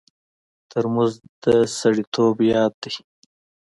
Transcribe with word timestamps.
ترموز 0.69 1.13
د 1.43 1.45
سړیتوب 1.77 2.35
یاد 2.53 2.73
دی. 2.83 2.93